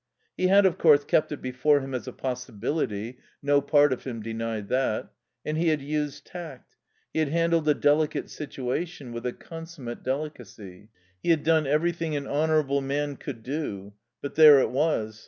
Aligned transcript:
He 0.35 0.47
had, 0.47 0.65
of 0.65 0.79
course, 0.79 1.03
kept 1.05 1.31
it 1.31 1.43
before 1.43 1.79
him 1.79 1.93
as 1.93 2.07
a 2.07 2.11
possibility 2.11 3.19
(no 3.43 3.61
part 3.61 3.93
of 3.93 4.03
him 4.03 4.19
denied 4.23 4.67
that). 4.69 5.11
And 5.45 5.59
he 5.59 5.67
had 5.67 5.79
used 5.83 6.25
tact. 6.25 6.75
He 7.13 7.19
had 7.19 7.29
handled 7.29 7.69
a 7.69 7.75
delicate 7.75 8.31
situation 8.31 9.11
with 9.11 9.27
a 9.27 9.33
consummate 9.33 10.01
delicacy. 10.01 10.89
He 11.21 11.29
had 11.29 11.43
done 11.43 11.67
everything 11.67 12.15
an 12.15 12.25
honourable 12.25 12.81
man 12.81 13.15
could 13.15 13.43
do. 13.43 13.93
But 14.23 14.33
there 14.33 14.59
it 14.59 14.71
was. 14.71 15.19